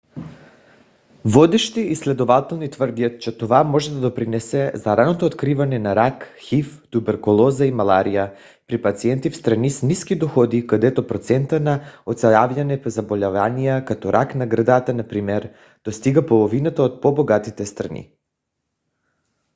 [1.25, 7.65] водещи изследователи твърдят че това може да допринесе за ранното откриване на рак хив туберкулоза
[7.65, 8.35] и малария
[8.67, 14.35] при пациенти в страни с ниски доходи където процентът на оцеляване при заболявания като рак
[14.35, 15.49] на гърдата например
[15.83, 18.09] достига половината от по-богатите страни